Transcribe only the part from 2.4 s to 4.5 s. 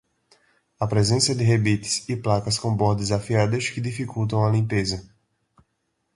com bordas afiadas que dificultam a